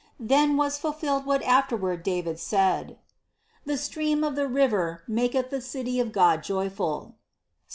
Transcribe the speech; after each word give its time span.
Then 0.19 0.57
was 0.57 0.79
fulfilled 0.79 1.27
what 1.27 1.43
afterward 1.43 2.01
David 2.01 2.39
said: 2.39 2.97
"The 3.67 3.77
stream 3.77 4.23
of 4.23 4.35
the 4.35 4.47
river 4.47 5.03
maketh 5.07 5.51
the 5.51 5.61
city 5.61 5.99
of 5.99 6.11
God 6.11 6.41
joyful" 6.41 7.13
(Ps. 7.13 7.13